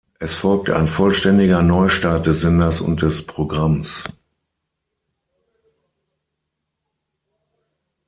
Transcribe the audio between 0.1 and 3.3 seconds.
Es folgte ein vollständiger Neustart des Senders und des